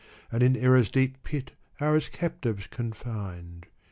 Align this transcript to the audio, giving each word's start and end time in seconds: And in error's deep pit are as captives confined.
And 0.31 0.41
in 0.41 0.55
error's 0.57 0.89
deep 0.89 1.21
pit 1.21 1.51
are 1.79 1.95
as 1.95 2.09
captives 2.09 2.65
confined. 2.65 3.67